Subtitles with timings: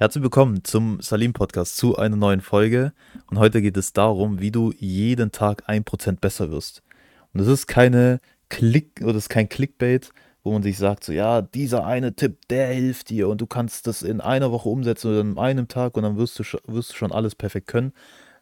[0.00, 2.92] Herzlich willkommen zum Salim Podcast, zu einer neuen Folge.
[3.28, 6.84] Und heute geht es darum, wie du jeden Tag ein Prozent besser wirst.
[7.34, 10.12] Und das ist keine Klick oder das ist kein Clickbait,
[10.44, 13.88] wo man sich sagt, so ja, dieser eine Tipp, der hilft dir und du kannst
[13.88, 16.94] das in einer Woche umsetzen oder in einem Tag und dann wirst du, wirst du
[16.94, 17.92] schon alles perfekt können.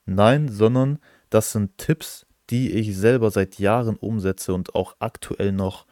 [0.05, 0.99] Nein, sondern
[1.31, 5.87] das sind Tipps, die ich selber seit Jahren umsetze und auch aktuell noch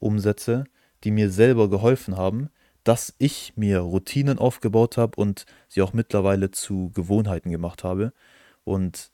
[0.00, 0.64] umsetze,
[1.04, 2.50] die mir selber geholfen haben
[2.84, 8.12] dass ich mir Routinen aufgebaut habe und sie auch mittlerweile zu Gewohnheiten gemacht habe.
[8.62, 9.10] Und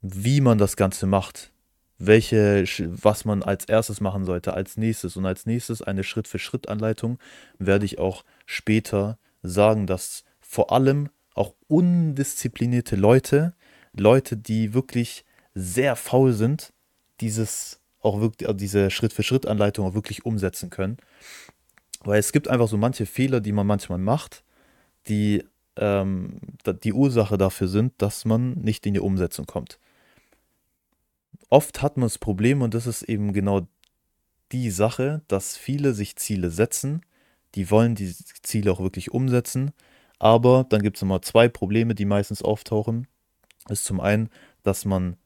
[0.00, 1.52] wie man das Ganze macht,
[1.98, 2.64] welche,
[3.02, 7.18] was man als erstes machen sollte, als nächstes und als nächstes eine Schritt-für-Schritt-Anleitung,
[7.58, 13.54] werde ich auch später sagen, dass vor allem auch undisziplinierte Leute,
[13.92, 16.72] Leute, die wirklich sehr faul sind,
[17.20, 20.98] dieses auch wirklich, diese Schritt-für-Schritt-Anleitung auch wirklich umsetzen können.
[22.04, 24.44] Weil es gibt einfach so manche Fehler, die man manchmal macht,
[25.08, 25.44] die
[25.76, 26.40] ähm,
[26.82, 29.78] die Ursache dafür sind, dass man nicht in die Umsetzung kommt.
[31.50, 33.66] Oft hat man das Problem, und das ist eben genau
[34.52, 37.02] die Sache, dass viele sich Ziele setzen,
[37.54, 39.72] die wollen die Ziele auch wirklich umsetzen,
[40.18, 43.06] aber dann gibt es immer zwei Probleme, die meistens auftauchen.
[43.68, 44.30] Ist zum einen,
[44.62, 45.16] dass man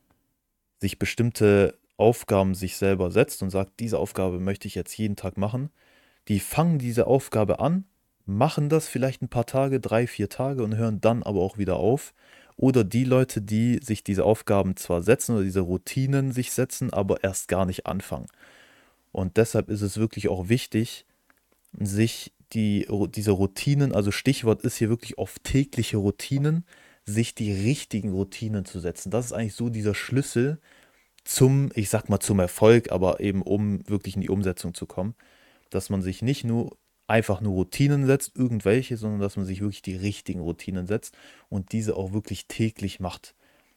[0.80, 5.36] sich bestimmte Aufgaben sich selber setzt und sagt, diese Aufgabe möchte ich jetzt jeden Tag
[5.36, 5.70] machen
[6.28, 7.84] die fangen diese Aufgabe an,
[8.26, 11.76] machen das vielleicht ein paar Tage, drei, vier Tage und hören dann aber auch wieder
[11.76, 12.14] auf.
[12.56, 17.24] Oder die Leute, die sich diese Aufgaben zwar setzen oder diese Routinen sich setzen, aber
[17.24, 18.28] erst gar nicht anfangen.
[19.10, 21.06] Und deshalb ist es wirklich auch wichtig,
[21.72, 26.64] sich die, diese Routinen, also Stichwort ist hier wirklich auf tägliche Routinen,
[27.04, 29.10] sich die richtigen Routinen zu setzen.
[29.10, 30.60] Das ist eigentlich so dieser Schlüssel
[31.24, 35.14] zum, ich sag mal, zum Erfolg, aber eben um wirklich in die Umsetzung zu kommen
[35.74, 39.82] dass man sich nicht nur einfach nur Routinen setzt, irgendwelche, sondern dass man sich wirklich
[39.82, 41.16] die richtigen Routinen setzt
[41.48, 43.34] und diese auch wirklich täglich macht.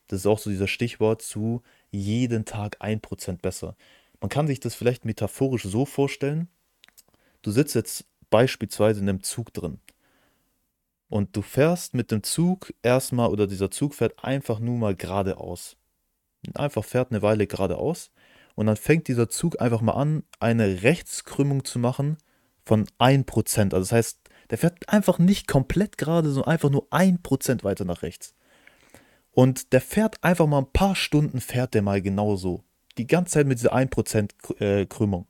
[0.08, 3.76] Das ist auch so dieser Stichwort zu jeden Tag ein Prozent besser.
[4.22, 6.48] Man kann sich das vielleicht metaphorisch so vorstellen,
[7.42, 9.80] du sitzt jetzt beispielsweise in einem Zug drin
[11.10, 15.78] und du fährst mit dem Zug erstmal oder dieser Zug fährt einfach nur mal geradeaus.
[16.54, 18.12] Einfach fährt eine Weile geradeaus
[18.56, 22.18] und dann fängt dieser Zug einfach mal an, eine Rechtskrümmung zu machen
[22.64, 23.60] von 1%.
[23.60, 28.02] Also das heißt, der fährt einfach nicht komplett gerade, sondern einfach nur 1% weiter nach
[28.02, 28.34] rechts.
[29.32, 32.64] Und der fährt einfach mal ein paar Stunden, fährt der mal genauso.
[32.98, 35.28] Die ganze Zeit mit dieser 1% äh, Krümmung.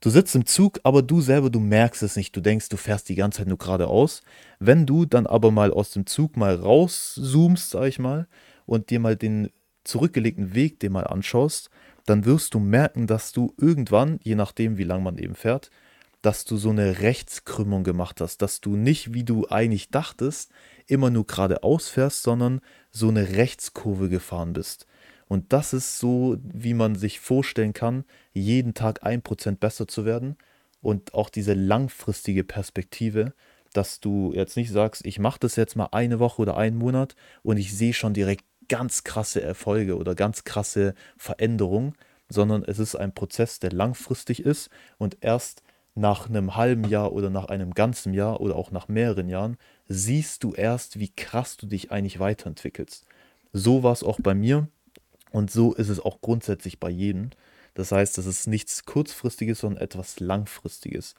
[0.00, 2.34] Du sitzt im Zug, aber du selber, du merkst es nicht.
[2.36, 4.22] Du denkst, du fährst die ganze Zeit nur geradeaus.
[4.60, 8.28] Wenn du dann aber mal aus dem Zug mal rauszoomst, sag ich mal,
[8.66, 9.50] und dir mal den
[9.84, 11.70] zurückgelegten Weg dir mal anschaust,
[12.06, 15.70] dann wirst du merken, dass du irgendwann, je nachdem, wie lang man eben fährt,
[16.22, 20.52] dass du so eine Rechtskrümmung gemacht hast, dass du nicht, wie du eigentlich dachtest,
[20.86, 24.86] immer nur geradeaus fährst, sondern so eine Rechtskurve gefahren bist.
[25.26, 30.04] Und das ist so, wie man sich vorstellen kann, jeden Tag ein Prozent besser zu
[30.04, 30.36] werden
[30.80, 33.32] und auch diese langfristige Perspektive,
[33.72, 37.16] dass du jetzt nicht sagst, ich mache das jetzt mal eine Woche oder einen Monat
[37.42, 41.92] und ich sehe schon direkt ganz krasse Erfolge oder ganz krasse Veränderungen,
[42.30, 45.62] sondern es ist ein Prozess, der langfristig ist und erst
[45.94, 50.42] nach einem halben Jahr oder nach einem ganzen Jahr oder auch nach mehreren Jahren siehst
[50.42, 53.04] du erst, wie krass du dich eigentlich weiterentwickelst.
[53.52, 54.68] So war es auch bei mir
[55.32, 57.28] und so ist es auch grundsätzlich bei jedem.
[57.74, 61.14] Das heißt, es ist nichts kurzfristiges, sondern etwas langfristiges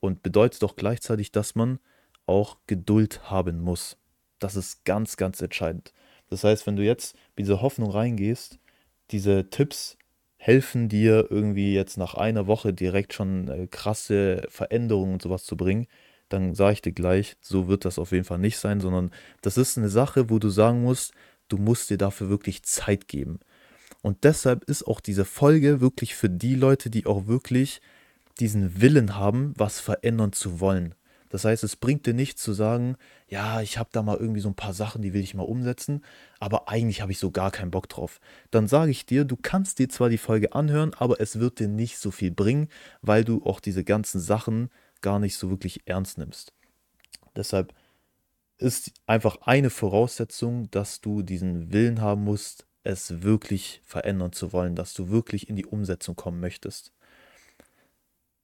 [0.00, 1.78] und bedeutet auch gleichzeitig, dass man
[2.26, 3.98] auch Geduld haben muss.
[4.40, 5.92] Das ist ganz, ganz entscheidend.
[6.32, 8.58] Das heißt, wenn du jetzt mit dieser Hoffnung reingehst,
[9.10, 9.98] diese Tipps
[10.38, 15.58] helfen dir irgendwie jetzt nach einer Woche direkt schon äh, krasse Veränderungen und sowas zu
[15.58, 15.86] bringen,
[16.30, 19.10] dann sage ich dir gleich, so wird das auf jeden Fall nicht sein, sondern
[19.42, 21.12] das ist eine Sache, wo du sagen musst,
[21.48, 23.38] du musst dir dafür wirklich Zeit geben.
[24.00, 27.82] Und deshalb ist auch diese Folge wirklich für die Leute, die auch wirklich
[28.40, 30.94] diesen Willen haben, was verändern zu wollen.
[31.32, 34.50] Das heißt, es bringt dir nichts zu sagen, ja, ich habe da mal irgendwie so
[34.50, 36.04] ein paar Sachen, die will ich mal umsetzen,
[36.40, 38.20] aber eigentlich habe ich so gar keinen Bock drauf.
[38.50, 41.68] Dann sage ich dir, du kannst dir zwar die Folge anhören, aber es wird dir
[41.68, 42.68] nicht so viel bringen,
[43.00, 44.68] weil du auch diese ganzen Sachen
[45.00, 46.52] gar nicht so wirklich ernst nimmst.
[47.34, 47.72] Deshalb
[48.58, 54.76] ist einfach eine Voraussetzung, dass du diesen Willen haben musst, es wirklich verändern zu wollen,
[54.76, 56.92] dass du wirklich in die Umsetzung kommen möchtest.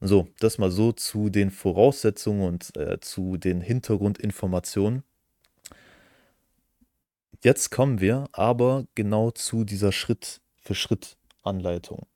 [0.01, 5.03] So, das mal so zu den Voraussetzungen und äh, zu den Hintergrundinformationen.
[7.43, 12.07] Jetzt kommen wir aber genau zu dieser Schritt-für-Schritt-Anleitung.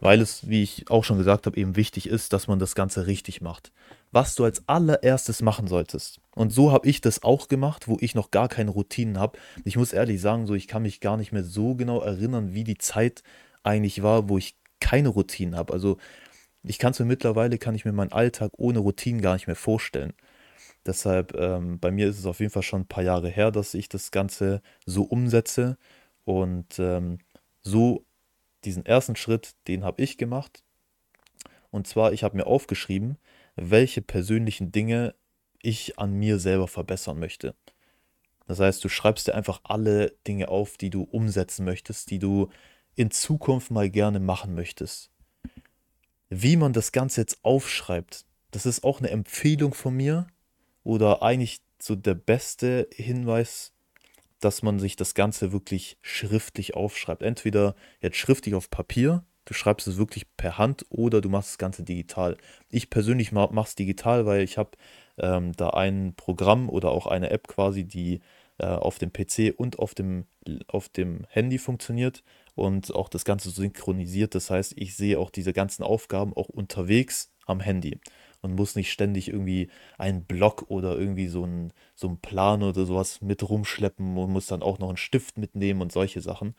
[0.00, 3.06] weil es, wie ich auch schon gesagt habe, eben wichtig ist, dass man das Ganze
[3.06, 3.70] richtig macht.
[4.10, 6.20] Was du als allererstes machen solltest.
[6.34, 9.38] Und so habe ich das auch gemacht, wo ich noch gar keine Routinen habe.
[9.64, 12.64] Ich muss ehrlich sagen, so ich kann mich gar nicht mehr so genau erinnern, wie
[12.64, 13.22] die Zeit
[13.62, 15.72] eigentlich war, wo ich keine Routinen habe.
[15.72, 15.98] Also
[16.62, 19.56] ich kann es mir mittlerweile, kann ich mir meinen Alltag ohne Routinen gar nicht mehr
[19.56, 20.14] vorstellen.
[20.86, 23.74] Deshalb, ähm, bei mir ist es auf jeden Fall schon ein paar Jahre her, dass
[23.74, 25.78] ich das Ganze so umsetze.
[26.24, 27.18] Und ähm,
[27.62, 28.04] so
[28.64, 30.62] diesen ersten Schritt, den habe ich gemacht.
[31.70, 33.16] Und zwar, ich habe mir aufgeschrieben,
[33.56, 35.14] welche persönlichen Dinge
[35.62, 37.54] ich an mir selber verbessern möchte.
[38.48, 42.50] Das heißt, du schreibst dir einfach alle Dinge auf, die du umsetzen möchtest, die du
[42.96, 45.11] in Zukunft mal gerne machen möchtest.
[46.34, 50.26] Wie man das Ganze jetzt aufschreibt, das ist auch eine Empfehlung von mir
[50.82, 53.74] oder eigentlich so der beste Hinweis,
[54.40, 57.22] dass man sich das Ganze wirklich schriftlich aufschreibt.
[57.22, 61.58] Entweder jetzt schriftlich auf Papier, du schreibst es wirklich per Hand oder du machst das
[61.58, 62.38] Ganze digital.
[62.70, 64.70] Ich persönlich mache es digital, weil ich habe
[65.18, 68.20] ähm, da ein Programm oder auch eine App quasi, die
[68.56, 70.24] äh, auf dem PC und auf dem,
[70.66, 72.22] auf dem Handy funktioniert
[72.54, 74.34] und auch das Ganze synchronisiert.
[74.34, 77.98] Das heißt, ich sehe auch diese ganzen Aufgaben auch unterwegs am Handy
[78.40, 79.68] und muss nicht ständig irgendwie
[79.98, 84.46] einen Block oder irgendwie so einen, so einen Plan oder sowas mit rumschleppen und muss
[84.46, 86.54] dann auch noch einen Stift mitnehmen und solche Sachen.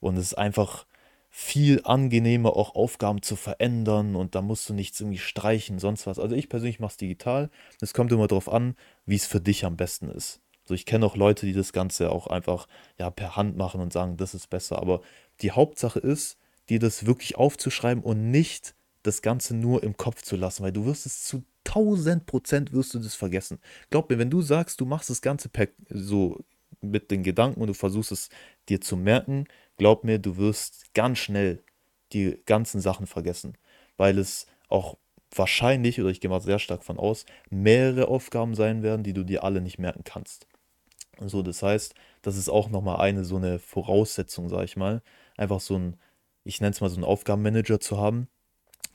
[0.00, 0.86] Und es ist einfach
[1.30, 6.18] viel angenehmer, auch Aufgaben zu verändern und da musst du nichts irgendwie streichen, sonst was.
[6.18, 7.50] Also ich persönlich mache es digital.
[7.80, 8.74] Es kommt immer darauf an,
[9.06, 10.40] wie es für dich am besten ist.
[10.64, 12.68] So, ich kenne auch Leute, die das Ganze auch einfach
[12.98, 14.78] ja, per Hand machen und sagen, das ist besser.
[14.78, 15.00] Aber
[15.40, 20.36] die Hauptsache ist, dir das wirklich aufzuschreiben und nicht das Ganze nur im Kopf zu
[20.36, 23.58] lassen, weil du wirst es zu 1000 Prozent wirst du das vergessen.
[23.90, 26.38] Glaub mir, wenn du sagst, du machst das Ganze per, so
[26.80, 28.28] mit den Gedanken und du versuchst es
[28.68, 29.46] dir zu merken,
[29.76, 31.62] glaub mir, du wirst ganz schnell
[32.12, 33.56] die ganzen Sachen vergessen,
[33.96, 34.96] weil es auch
[35.34, 39.24] wahrscheinlich, oder ich gehe mal sehr stark von aus, mehrere Aufgaben sein werden, die du
[39.24, 40.46] dir alle nicht merken kannst.
[41.28, 45.02] So, das heißt, das ist auch nochmal eine so eine Voraussetzung, sage ich mal,
[45.36, 45.96] einfach so ein,
[46.44, 48.28] ich nenne es mal so einen Aufgabenmanager zu haben,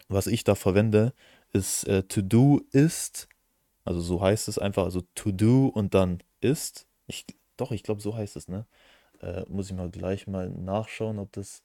[0.10, 1.14] was ich da verwende,
[1.54, 3.28] ist äh, to do ist,
[3.86, 6.88] also so heißt es einfach, also to do und dann ist.
[7.08, 7.26] Ich,
[7.58, 8.66] doch, ich glaube, so heißt es, ne?
[9.22, 11.64] Äh, muss ich mal gleich mal nachschauen, ob das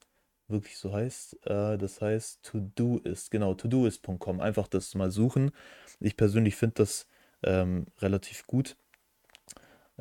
[0.49, 1.47] wirklich so heißt.
[1.47, 4.41] Äh, das heißt to do ist, genau, to do ist.com.
[4.41, 5.53] Einfach das mal suchen.
[6.01, 7.07] Ich persönlich finde das
[7.43, 8.77] ähm, relativ gut.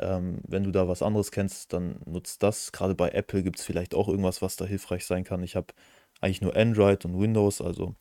[0.01, 2.71] Ähm, wenn du da was anderes kennst, dann nutzt das.
[2.71, 5.43] Gerade bei Apple gibt es vielleicht auch irgendwas, was da hilfreich sein kann.
[5.43, 5.73] Ich habe
[6.21, 7.95] eigentlich nur Android und Windows, also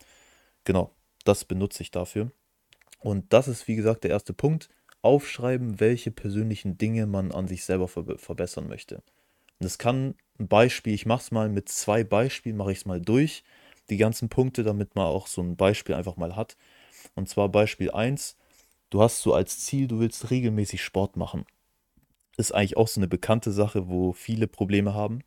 [0.64, 2.30] Genau, das benutze ich dafür.
[3.00, 4.68] Und das ist, wie gesagt, der erste Punkt.
[5.02, 8.96] Aufschreiben, welche persönlichen Dinge man an sich selber ver verbessern möchte.
[8.96, 9.04] Und
[9.64, 13.00] das kann ein Beispiel, ich mache es mal mit zwei Beispielen, mache ich es mal
[13.00, 13.44] durch,
[13.90, 16.56] die ganzen Punkte, damit man auch so ein Beispiel einfach mal hat.
[17.14, 18.36] Und zwar Beispiel 1,
[18.90, 21.46] du hast so als Ziel, du willst regelmäßig Sport machen.
[22.38, 25.20] Ist eigentlich auch so eine bekannte Sache, wo viele Probleme haben.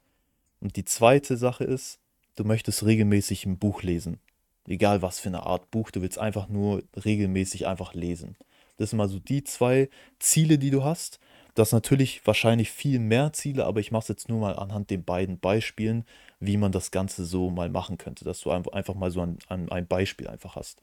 [0.60, 2.00] Und die zweite Sache ist,
[2.36, 4.20] du möchtest regelmäßig ein Buch lesen.
[4.68, 8.36] Egal was für eine Art Buch, du willst einfach nur regelmäßig einfach lesen.
[8.78, 11.20] Das sind mal so die zwei Ziele, die du hast.
[11.54, 14.90] Das ist natürlich wahrscheinlich viel mehr Ziele, aber ich mache es jetzt nur mal anhand
[14.90, 16.06] den beiden Beispielen,
[16.40, 19.38] wie man das Ganze so mal machen könnte, dass du einfach mal so ein,
[19.70, 20.82] ein Beispiel einfach hast.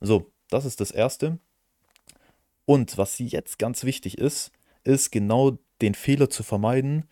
[0.00, 1.38] So, das ist das Erste.
[2.66, 4.52] Und was jetzt ganz wichtig ist,
[4.84, 7.08] ist genau den Fehler zu vermeiden,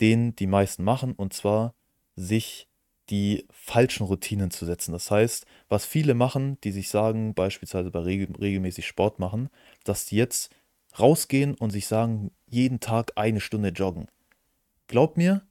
[0.00, 1.74] den die meisten machen, und zwar
[2.16, 2.68] sich
[3.10, 4.92] die falschen Routinen zu setzen.
[4.92, 9.48] Das heißt, was viele machen, die sich sagen, beispielsweise bei regel regelmäßig Sport machen,
[9.84, 10.54] dass die jetzt
[10.98, 14.08] rausgehen und sich sagen, jeden Tag eine Stunde joggen.
[14.88, 15.42] Glaub mir,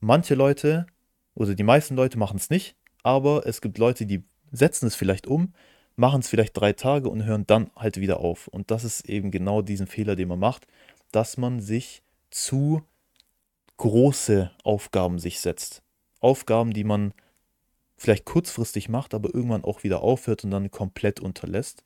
[0.00, 0.86] manche Leute
[1.34, 5.26] oder die meisten Leute machen es nicht, aber es gibt Leute, die setzen es vielleicht
[5.26, 5.54] um,
[6.02, 8.48] machen es vielleicht drei Tage und hören dann halt wieder auf.
[8.48, 10.66] Und das ist eben genau diesen Fehler, den man macht,
[11.12, 12.82] dass man sich zu
[13.76, 15.84] große Aufgaben sich setzt.
[16.18, 17.14] Aufgaben, die man
[17.96, 21.84] vielleicht kurzfristig macht, aber irgendwann auch wieder aufhört und dann komplett unterlässt.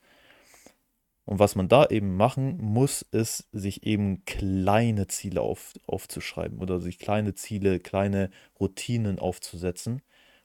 [1.27, 6.81] Und was man da eben machen muss, ist, sich eben kleine Ziele auf, aufzuschreiben oder
[6.81, 10.01] sich kleine Ziele, kleine Routinen aufzusetzen.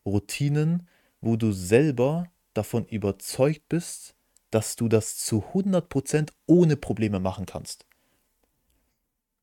[0.06, 0.90] Routinen,
[1.22, 4.16] wo du selber davon überzeugt bist,
[4.50, 7.86] dass du das zu 100% ohne Probleme machen kannst.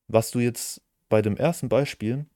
[0.06, 2.26] Was du jetzt bei dem ersten Beispiel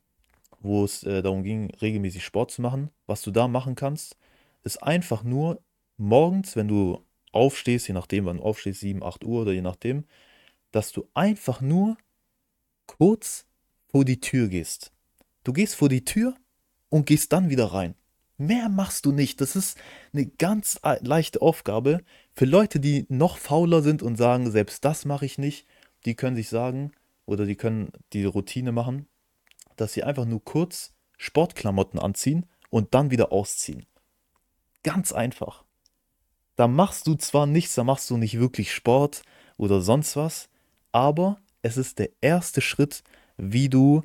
[0.63, 2.91] wo es äh, darum ging, regelmäßig Sport zu machen.
[3.07, 4.17] Was du da machen kannst,
[4.63, 5.61] ist einfach nur
[5.97, 10.05] morgens, wenn du aufstehst, je nachdem, wann du aufstehst, 7, 8 Uhr oder je nachdem,
[10.71, 11.97] dass du einfach nur
[12.87, 13.47] kurz
[13.89, 14.93] vor die Tür gehst.
[15.45, 16.35] Du gehst vor die Tür
[16.89, 17.95] und gehst dann wieder rein.
[18.43, 19.41] Mehr machst du nicht.
[19.41, 19.79] Das ist
[20.13, 22.03] eine ganz leichte Aufgabe.
[22.35, 25.65] Für Leute, die noch fauler sind und sagen, selbst das mache ich nicht,
[26.07, 26.91] die können sich sagen
[27.25, 29.07] oder die können die Routine machen,
[29.77, 33.87] dass sie einfach nur kurz Sportklamotten anziehen und dann wieder ausziehen.
[34.83, 35.63] Ganz einfach.
[36.57, 39.23] Da machst du zwar nichts, da machst du nicht wirklich Sport
[39.57, 40.49] oder sonst was,
[40.91, 43.05] aber es ist der erste Schritt,
[43.37, 44.03] wie du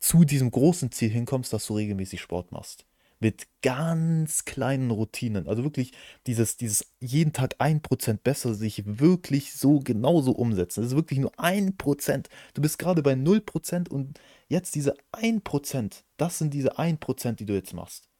[0.00, 2.84] zu diesem großen Ziel hinkommst, dass du regelmäßig Sport machst.
[3.24, 5.48] Mit ganz kleinen Routinen.
[5.48, 5.92] Also wirklich
[6.26, 10.82] dieses, dieses jeden Tag ein Prozent besser sich wirklich so genauso umsetzen.
[10.82, 12.28] Das ist wirklich nur ein Prozent.
[12.52, 17.40] Du bist gerade bei 0% und jetzt diese ein Prozent, das sind diese ein Prozent,
[17.40, 18.10] die du jetzt machst.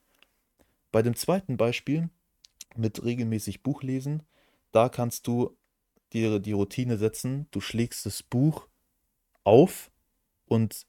[0.91, 2.09] Bei dem zweiten Beispiel
[2.75, 4.23] mit regelmäßig Buch lesen,
[4.73, 5.55] da kannst du
[6.15, 8.69] dir die Routine setzen, du schlägst das Buch
[9.43, 9.91] auf
[10.47, 10.87] und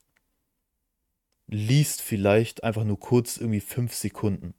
[1.48, 4.54] liest vielleicht einfach nur kurz irgendwie fünf Sekunden.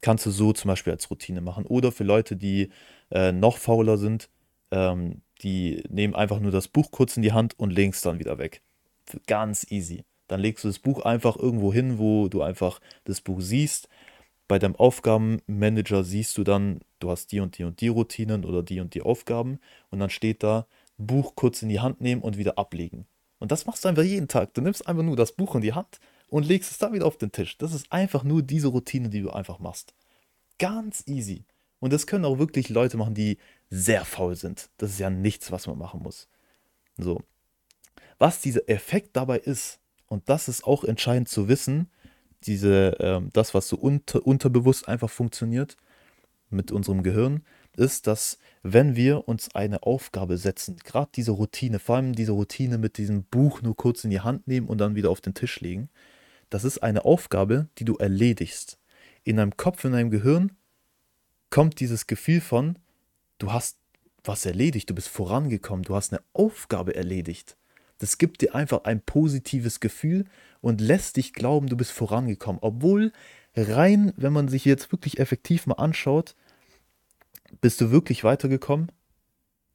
[0.00, 1.66] Kannst du so zum Beispiel als Routine machen.
[1.66, 2.70] Oder für Leute, die
[3.10, 4.30] äh, noch fauler sind,
[4.70, 8.18] ähm, die nehmen einfach nur das Buch kurz in die Hand und legen es dann
[8.18, 8.62] wieder weg.
[9.26, 10.04] Ganz easy.
[10.28, 13.88] Dann legst du das Buch einfach irgendwo hin, wo du einfach das Buch siehst.
[14.48, 18.62] Bei deinem Aufgabenmanager siehst du dann, du hast die und die und die Routinen oder
[18.62, 19.58] die und die Aufgaben
[19.90, 20.66] und dann steht da,
[20.98, 23.06] Buch kurz in die Hand nehmen und wieder ablegen.
[23.40, 24.54] Und das machst du einfach jeden Tag.
[24.54, 27.16] Du nimmst einfach nur das Buch in die Hand und legst es dann wieder auf
[27.16, 27.58] den Tisch.
[27.58, 29.94] Das ist einfach nur diese Routine, die du einfach machst.
[30.58, 31.44] Ganz easy.
[31.80, 33.38] Und das können auch wirklich Leute machen, die
[33.70, 34.70] sehr faul sind.
[34.76, 36.28] Das ist ja nichts, was man machen muss.
[36.98, 37.22] So.
[38.18, 41.90] Was dieser Effekt dabei ist, und das ist auch entscheidend zu wissen,
[42.44, 45.78] diese, äh, das, was so unter, unterbewusst einfach funktioniert
[46.50, 47.42] mit unserem Gehirn,
[47.80, 52.78] ist, dass wenn wir uns eine Aufgabe setzen, gerade diese Routine, vor allem diese Routine
[52.78, 55.60] mit diesem Buch nur kurz in die Hand nehmen und dann wieder auf den Tisch
[55.60, 55.88] legen,
[56.50, 58.78] das ist eine Aufgabe, die du erledigst.
[59.24, 60.52] In deinem Kopf, in deinem Gehirn
[61.48, 62.78] kommt dieses Gefühl von,
[63.38, 63.78] du hast
[64.24, 67.56] was erledigt, du bist vorangekommen, du hast eine Aufgabe erledigt.
[67.98, 70.26] Das gibt dir einfach ein positives Gefühl
[70.60, 72.58] und lässt dich glauben, du bist vorangekommen.
[72.62, 73.12] Obwohl
[73.56, 76.34] rein, wenn man sich jetzt wirklich effektiv mal anschaut,
[77.60, 78.90] bist du wirklich weitergekommen?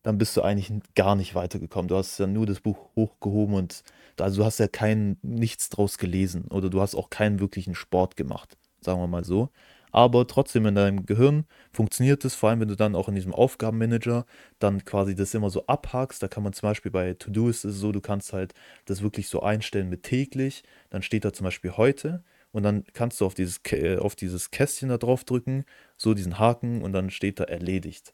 [0.03, 1.88] Dann bist du eigentlich gar nicht weitergekommen.
[1.88, 3.84] Du hast ja nur das Buch hochgehoben und
[4.20, 8.15] also du hast ja kein nichts draus gelesen oder du hast auch keinen wirklichen Sport
[8.15, 9.50] gemacht, sagen wir mal so.
[9.91, 13.34] Aber trotzdem in deinem Gehirn funktioniert es, vor allem wenn du dann auch in diesem
[13.34, 14.25] Aufgabenmanager
[14.60, 16.22] dann quasi das immer so abhakst.
[16.22, 18.53] Da kann man zum Beispiel bei To-Do ist es so, du kannst halt
[18.86, 20.63] das wirklich so einstellen mit täglich.
[20.89, 22.24] Dann steht da zum Beispiel heute
[22.55, 23.59] und dann kannst du auf dieses,
[24.00, 25.65] auf dieses Kästchen da drauf drücken,
[25.97, 28.13] so diesen Haken und dann steht da erledigt.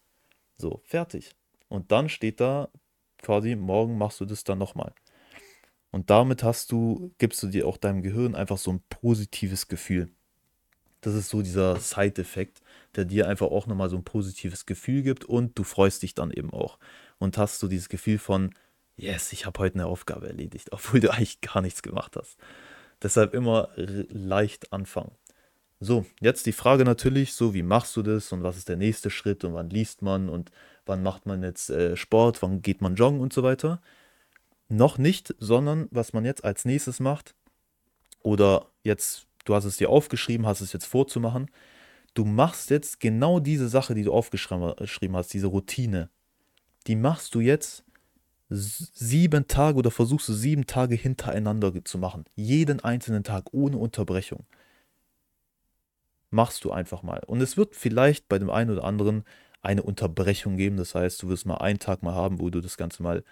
[0.57, 1.35] So, fertig.
[1.67, 2.69] Und dann steht da
[3.21, 4.95] quasi, morgen machst du das dann nochmal.
[5.91, 10.09] Und damit hast du, gibst du dir auch deinem Gehirn einfach so ein positives Gefühl.
[11.01, 12.63] Das ist so dieser Side-Effekt,
[12.95, 16.31] der dir einfach auch nochmal so ein positives Gefühl gibt und du freust dich dann
[16.31, 16.79] eben auch.
[17.19, 18.55] Und hast so dieses Gefühl von,
[18.95, 22.39] yes, ich habe heute eine Aufgabe erledigt, obwohl du eigentlich gar nichts gemacht hast.
[23.01, 25.11] Deshalb immer leicht anfangen.
[25.83, 29.09] So, jetzt die Frage natürlich, so wie machst du das und was ist der nächste
[29.09, 30.51] Schritt und wann liest man und
[30.85, 33.81] wann macht man jetzt äh, Sport, wann geht man joggen und so weiter.
[34.69, 37.33] Noch nicht, sondern was man jetzt als nächstes macht
[38.21, 41.49] oder jetzt, du hast es dir aufgeschrieben, hast es jetzt vorzumachen,
[42.13, 46.11] du machst jetzt genau diese Sache, die du aufgeschrieben hast, diese Routine,
[46.85, 47.83] die machst du jetzt
[48.53, 52.25] sieben Tage oder versuchst du sieben Tage hintereinander zu machen.
[52.35, 54.45] Jeden einzelnen Tag ohne Unterbrechung.
[56.29, 57.21] Machst du einfach mal.
[57.27, 59.23] Und es wird vielleicht bei dem einen oder anderen
[59.61, 60.77] eine Unterbrechung geben.
[60.77, 63.23] Das heißt, du wirst mal einen Tag mal haben, wo du das Ganze mal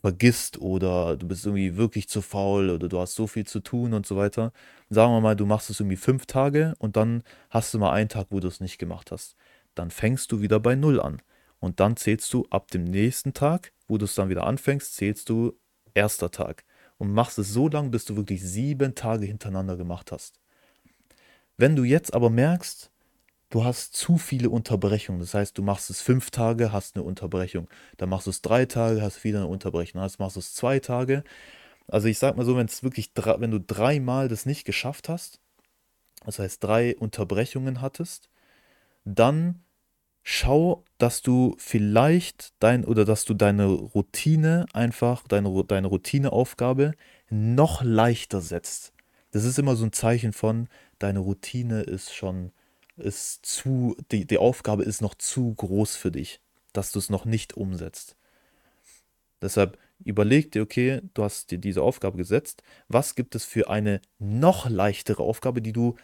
[0.00, 3.94] vergisst oder du bist irgendwie wirklich zu faul oder du hast so viel zu tun
[3.94, 4.52] und so weiter.
[4.90, 8.08] Sagen wir mal, du machst es irgendwie fünf Tage und dann hast du mal einen
[8.08, 9.34] Tag, wo du es nicht gemacht hast.
[9.74, 11.22] Dann fängst du wieder bei Null an.
[11.58, 15.28] Und dann zählst du ab dem nächsten Tag wo du es dann wieder anfängst, zählst
[15.28, 15.58] du
[15.94, 16.64] erster Tag
[16.98, 20.40] und machst es so lange, bis du wirklich sieben Tage hintereinander gemacht hast.
[21.56, 22.90] Wenn du jetzt aber merkst,
[23.50, 27.68] du hast zu viele Unterbrechungen, das heißt, du machst es fünf Tage, hast eine Unterbrechung,
[27.96, 30.80] dann machst du es drei Tage, hast wieder eine Unterbrechung, dann machst du es zwei
[30.80, 31.22] Tage.
[31.86, 35.40] Also ich sag mal so, wenn es wirklich, wenn du dreimal das nicht geschafft hast,
[36.24, 38.30] das heißt drei Unterbrechungen hattest,
[39.04, 39.62] dann
[40.24, 46.94] schau, dass du vielleicht dein oder dass du deine Routine einfach, deine, deine Routineaufgabe
[47.28, 48.94] noch leichter setzt.
[49.30, 52.52] Das ist immer so ein Zeichen von, deine Routine ist schon,
[52.96, 56.40] ist zu, die, die Aufgabe ist noch zu groß für dich,
[56.72, 58.16] dass du es noch nicht umsetzt.
[59.42, 64.00] Deshalb überleg dir, okay, du hast dir diese Aufgabe gesetzt, was gibt es für eine
[64.18, 65.96] noch leichtere Aufgabe, die du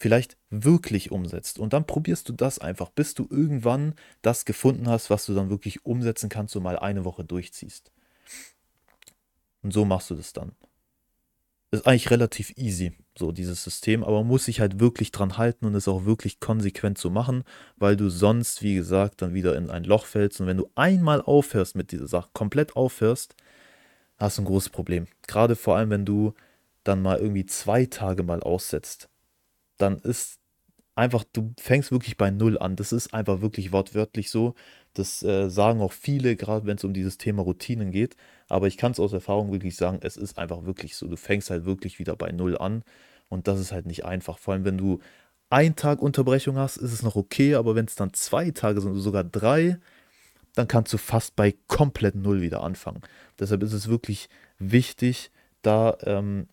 [0.00, 1.58] vielleicht wirklich umsetzt.
[1.58, 5.50] Und dann probierst du das einfach, bis du irgendwann das gefunden hast, was du dann
[5.50, 7.92] wirklich umsetzen kannst und mal eine Woche durchziehst.
[9.62, 10.52] Und so machst du das dann.
[11.70, 15.66] Ist eigentlich relativ easy, so dieses System, aber man muss sich halt wirklich dran halten
[15.66, 17.44] und es auch wirklich konsequent zu so machen,
[17.76, 20.40] weil du sonst, wie gesagt, dann wieder in ein Loch fällst.
[20.40, 23.36] Und wenn du einmal aufhörst mit dieser Sache, komplett aufhörst,
[24.16, 25.06] hast du ein großes Problem.
[25.28, 26.32] Gerade vor allem, wenn du
[26.84, 29.09] dann mal irgendwie zwei Tage mal aussetzt,
[29.80, 30.40] dann ist
[30.94, 32.76] einfach, du fängst wirklich bei Null an.
[32.76, 34.54] Das ist einfach wirklich wortwörtlich so.
[34.92, 38.16] Das äh, sagen auch viele, gerade wenn es um dieses Thema Routinen geht.
[38.48, 41.06] Aber ich kann es aus Erfahrung wirklich sagen, es ist einfach wirklich so.
[41.08, 42.82] Du fängst halt wirklich wieder bei Null an.
[43.28, 44.38] Und das ist halt nicht einfach.
[44.38, 45.00] Vor allem, wenn du
[45.48, 47.54] einen Tag Unterbrechung hast, ist es noch okay.
[47.54, 49.78] Aber wenn es dann zwei Tage sind oder sogar drei,
[50.54, 53.00] dann kannst du fast bei komplett Null wieder anfangen.
[53.38, 55.30] Deshalb ist es wirklich wichtig,
[55.62, 56.48] da ähm,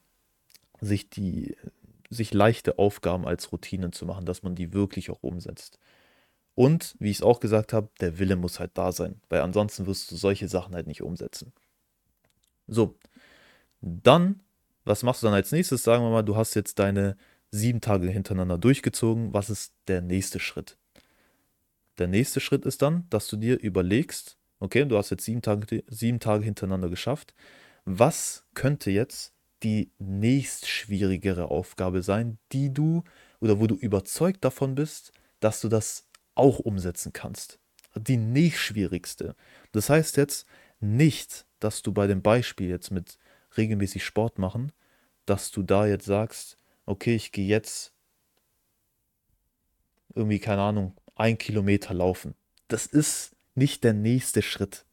[0.80, 1.56] sich die
[2.10, 5.80] sich leichte Aufgaben als Routinen zu machen, dass man die wirklich auch umsetzt.
[6.56, 9.86] Und, wie ich es auch gesagt habe, der Wille muss halt da sein, weil ansonsten
[9.86, 11.54] wirst du solche Sachen halt nicht umsetzen.
[12.68, 12.98] So,
[13.82, 14.42] dann,
[14.84, 15.84] was machst du dann als nächstes?
[15.84, 17.16] Sagen wir mal, du hast jetzt deine
[17.52, 19.34] sieben Tage hintereinander durchgezogen.
[19.34, 20.78] Was ist der nächste Schritt?
[21.98, 25.84] Der nächste Schritt ist dann, dass du dir überlegst, okay, du hast jetzt sieben Tage,
[25.88, 27.34] sieben Tage hintereinander geschafft.
[27.86, 29.34] Was könnte jetzt
[29.64, 33.04] die nächstschwierigere Aufgabe sein, die du
[33.40, 37.60] oder wo du überzeugt davon bist, dass du das auch umsetzen kannst.
[37.96, 39.36] Die nächstschwierigste.
[39.72, 40.46] Das heißt jetzt
[40.80, 43.18] nicht, dass du bei dem Beispiel jetzt mit
[43.58, 44.72] regelmäßig Sport machen,
[45.26, 47.94] dass du da jetzt sagst, okay, ich gehe jetzt
[50.14, 52.36] irgendwie, keine Ahnung, ein Kilometer laufen.
[52.68, 54.86] Das ist nicht der nächste Schritt.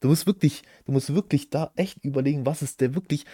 [0.00, 3.24] Du musst wirklich, du musst wirklich da echt überlegen, was ist der wirklich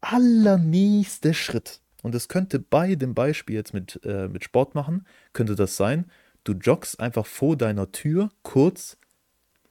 [0.00, 1.80] allernächste Schritt.
[2.02, 6.06] Und es könnte bei dem Beispiel jetzt mit, äh, mit Sport machen, könnte das sein,
[6.44, 8.96] du joggst einfach vor deiner Tür kurz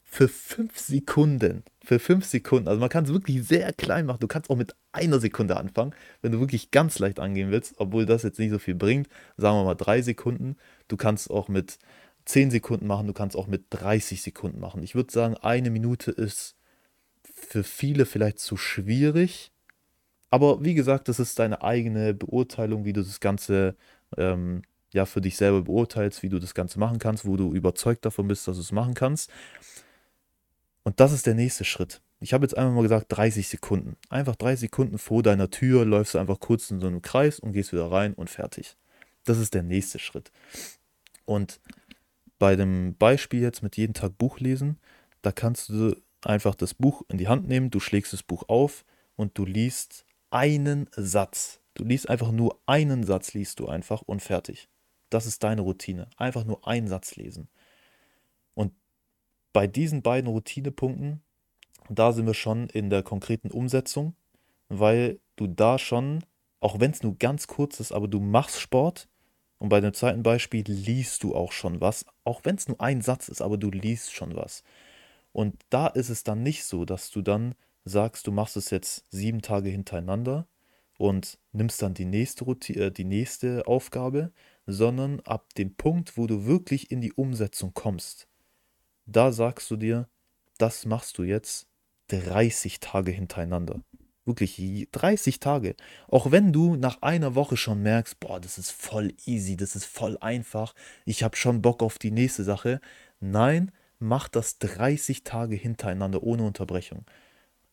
[0.04, 1.64] für fünf Sekunden.
[1.84, 2.68] Für fünf Sekunden.
[2.68, 4.20] Also man kann es wirklich sehr klein machen.
[4.20, 8.06] Du kannst auch mit einer Sekunde anfangen, wenn du wirklich ganz leicht angehen willst, obwohl
[8.06, 9.08] das jetzt nicht so viel bringt.
[9.36, 10.56] Sagen wir mal drei Sekunden.
[10.88, 11.78] Du kannst auch mit
[12.28, 14.84] zehn Sekunden machen, du kannst auch mit 30 Sekunden machen.
[14.84, 16.56] Ich würde sagen, eine Minute ist
[17.34, 19.52] für viele vielleicht zu schwierig.
[20.30, 23.76] Aber wie gesagt, das ist deine eigene Beurteilung, wie du das Ganze
[24.18, 24.62] ähm,
[24.92, 28.28] ja für dich selber beurteilst, wie du das Ganze machen kannst, wo du überzeugt davon
[28.28, 29.32] bist, dass du es machen kannst.
[30.84, 32.02] Und das ist der nächste Schritt.
[32.20, 33.96] Ich habe jetzt einfach mal gesagt 30 Sekunden.
[34.10, 37.52] Einfach 30 Sekunden vor deiner Tür läufst du einfach kurz in so einem Kreis und
[37.52, 38.76] gehst wieder rein und fertig.
[39.26, 40.32] Das ist der nächste Schritt.
[41.26, 41.60] Und
[42.40, 44.80] bei dem Beispiel jetzt mit jeden Tag Buch lesen,
[45.22, 48.86] da kannst du einfach das Buch in die Hand nehmen, du schlägst das Buch auf
[49.16, 51.62] und du liest einen Satz.
[51.74, 54.70] Du liest einfach nur einen Satz, liest du einfach und fertig.
[55.10, 56.10] Das ist deine Routine.
[56.18, 57.48] Einfach nur einen Satz lesen.
[58.54, 58.74] Und
[59.54, 61.22] bei diesen beiden Routinepunkten,
[61.90, 64.16] da sind wir schon in der konkreten Umsetzung,
[64.70, 66.24] weil du da schon,
[66.60, 69.08] auch wenn es nur ganz kurz ist, aber du machst Sport
[69.58, 73.02] und bei dem zweiten Beispiel liest du auch schon was, auch wenn es nur ein
[73.02, 74.64] Satz ist, aber du liest schon was.
[75.32, 77.56] Und da ist es dann nicht so, dass du dann
[77.88, 80.48] sagst, du machst es jetzt sieben Tage hintereinander
[80.98, 84.32] und nimmst dann die nächste, äh, die nächste Aufgabe,
[84.66, 88.28] sondern ab dem Punkt, wo du wirklich in die Umsetzung kommst,
[89.06, 90.10] da sagst du dir,
[90.58, 91.68] das machst du jetzt
[92.10, 93.82] 30 Tage hintereinander.
[94.26, 95.76] Wirklich 30 Tage.
[96.10, 99.86] Auch wenn du nach einer Woche schon merkst, boah, das ist voll easy, das ist
[99.86, 100.74] voll einfach,
[101.06, 102.82] ich habe schon Bock auf die nächste Sache.
[103.22, 107.06] Nein, mach das 30 Tage hintereinander ohne Unterbrechung.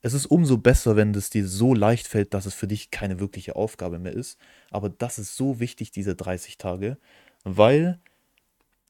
[0.04, 3.20] Es ist umso besser, wenn es dir so leicht fällt, dass es für dich keine
[3.20, 4.38] wirkliche Aufgabe mehr ist.
[4.70, 6.98] Aber das ist so wichtig, diese 30 Tage,
[7.42, 7.98] weil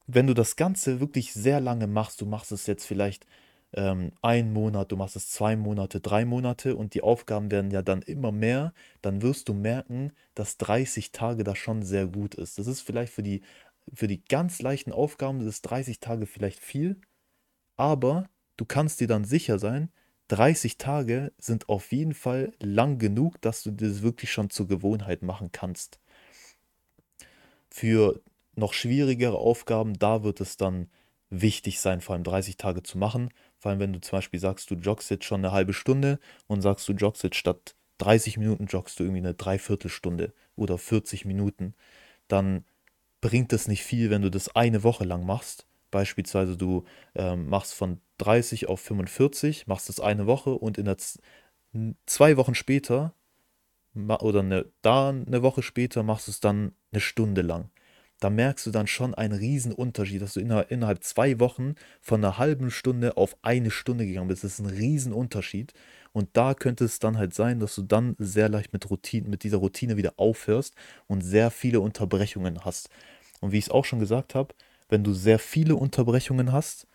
[0.07, 3.25] wenn du das Ganze wirklich sehr lange machst, du machst es jetzt vielleicht
[3.71, 7.81] ähm, einen Monat, du machst es zwei Monate, drei Monate und die Aufgaben werden ja
[7.81, 12.59] dann immer mehr, dann wirst du merken, dass 30 Tage da schon sehr gut ist.
[12.59, 13.41] Das ist vielleicht für die,
[13.93, 16.99] für die ganz leichten Aufgaben, das ist 30 Tage vielleicht viel,
[17.77, 19.93] aber du kannst dir dann sicher sein,
[20.27, 25.21] 30 Tage sind auf jeden Fall lang genug, dass du das wirklich schon zur Gewohnheit
[25.21, 25.99] machen kannst.
[27.69, 28.21] Für
[28.55, 30.89] noch schwierigere Aufgaben, da wird es dann
[31.29, 33.29] wichtig sein, vor allem 30 Tage zu machen.
[33.59, 36.61] Vor allem, wenn du zum Beispiel sagst, du joggst jetzt schon eine halbe Stunde und
[36.61, 41.73] sagst, du joggst jetzt statt 30 Minuten, joggst du irgendwie eine Dreiviertelstunde oder 40 Minuten,
[42.27, 42.65] dann
[43.21, 45.65] bringt es nicht viel, wenn du das eine Woche lang machst.
[45.91, 46.83] Beispielsweise du
[47.15, 51.21] ähm, machst von 30 auf 45, machst das eine Woche und in der Z
[52.05, 53.13] zwei Wochen später
[53.95, 57.69] oder eine, da eine Woche später machst du es dann eine Stunde lang.
[58.19, 62.23] Da merkst du dann schon einen riesen Unterschied, dass du innerhalb, innerhalb zwei Wochen von
[62.23, 64.43] einer halben Stunde auf eine Stunde gegangen bist.
[64.43, 65.73] Das ist ein riesen Unterschied.
[66.13, 69.43] Und da könnte es dann halt sein, dass du dann sehr leicht mit, Routine, mit
[69.43, 70.75] dieser Routine wieder aufhörst
[71.07, 72.89] und sehr viele Unterbrechungen hast.
[73.41, 74.55] Und wie ich es auch schon gesagt habe,
[74.87, 76.87] wenn du sehr viele Unterbrechungen hast,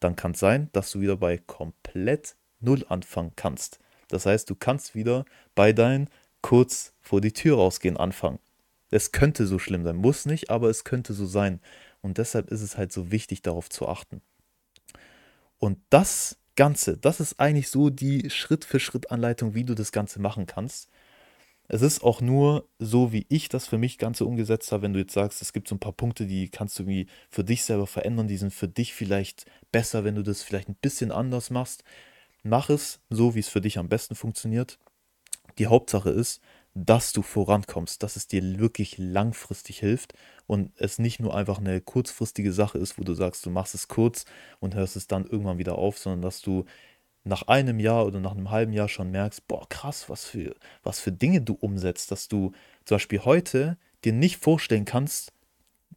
[0.00, 3.78] dann kann es sein, dass du wieder bei komplett Null anfangen kannst.
[4.08, 6.08] Das heißt, du kannst wieder bei deinen
[6.40, 8.38] kurz vor die Tür rausgehen anfangen.
[8.90, 11.60] Es könnte so schlimm sein, muss nicht, aber es könnte so sein.
[12.00, 14.22] Und deshalb ist es halt so wichtig, darauf zu achten.
[15.58, 20.88] Und das Ganze, das ist eigentlich so die Schritt-für-Schritt-Anleitung, wie du das Ganze machen kannst.
[21.68, 25.00] Es ist auch nur so, wie ich das für mich Ganze umgesetzt habe, wenn du
[25.00, 27.86] jetzt sagst, es gibt so ein paar Punkte, die kannst du irgendwie für dich selber
[27.86, 31.84] verändern, die sind für dich vielleicht besser, wenn du das vielleicht ein bisschen anders machst.
[32.42, 34.78] Mach es so, wie es für dich am besten funktioniert.
[35.58, 36.40] Die Hauptsache ist,
[36.74, 40.14] dass du vorankommst, dass es dir wirklich langfristig hilft
[40.46, 43.88] und es nicht nur einfach eine kurzfristige Sache ist, wo du sagst, du machst es
[43.88, 44.24] kurz
[44.60, 46.64] und hörst es dann irgendwann wieder auf, sondern dass du
[47.28, 51.00] nach einem Jahr oder nach einem halben Jahr schon merkst, boah, krass, was für, was
[51.00, 52.52] für Dinge du umsetzt, dass du
[52.84, 55.32] zum Beispiel heute dir nicht vorstellen kannst,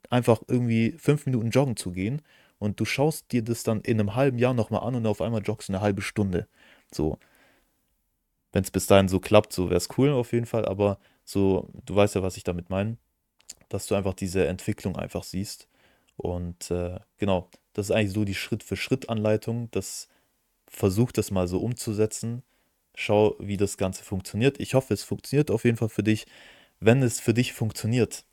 [0.10, 2.22] einfach irgendwie fünf Minuten joggen zu gehen
[2.60, 5.42] und du schaust dir das dann in einem halben Jahr nochmal an und auf einmal
[5.42, 6.48] joggst du eine halbe Stunde.
[6.94, 7.18] So.
[8.52, 11.70] Wenn es bis dahin so klappt, so wäre es cool auf jeden Fall, aber so,
[11.86, 12.98] du weißt ja, was ich damit meine,
[13.70, 15.70] dass du einfach diese Entwicklung einfach siehst.
[16.18, 20.10] Und äh, genau, das ist eigentlich so die Schritt-für-Schritt-Anleitung, das
[20.72, 22.44] versuch das mal so umzusetzen.
[22.96, 24.60] Schau, wie das Ganze funktioniert.
[24.60, 26.26] Ich hoffe, es funktioniert auf jeden Fall für dich.
[26.80, 28.26] Wenn es für dich funktioniert,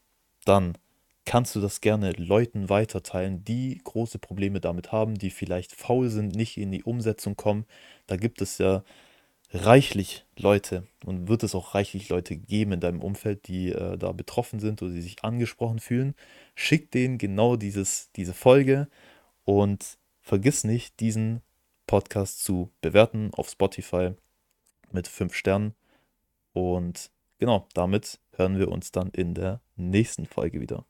[0.45, 0.79] dann
[1.27, 6.35] kannst du das gerne Leuten weiterteilen, die große Probleme damit haben, die vielleicht faul sind,
[6.35, 7.67] nicht in die Umsetzung kommen.
[8.07, 8.83] Da gibt es ja
[9.53, 14.13] reichlich Leute und wird es auch reichlich Leute geben in deinem Umfeld, die äh, da
[14.13, 16.15] betroffen sind oder die sich angesprochen fühlen.
[16.55, 18.89] Schick denen genau dieses, diese Folge
[19.45, 21.43] und vergiss nicht, diesen
[21.89, 24.13] Podcast zu bewerten auf Spotify
[24.93, 25.75] mit 5 Sternen.
[26.53, 30.85] Und genau, damit hören wir uns dann in der nächsten Folge wieder.